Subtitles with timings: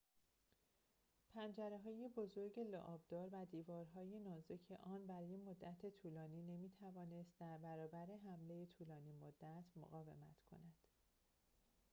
[1.33, 9.63] پنجره‌های بزرگ لعاب‌دار و دیوارهای نازک آن برای مدت طولانی نمی‌توانست در برابر حمله طولانی‌مدت
[9.75, 10.75] مقاومت کند